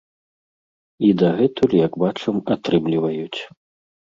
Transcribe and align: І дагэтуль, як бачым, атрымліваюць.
І 1.09 1.11
дагэтуль, 1.23 1.75
як 1.85 1.93
бачым, 2.05 2.35
атрымліваюць. 2.57 3.39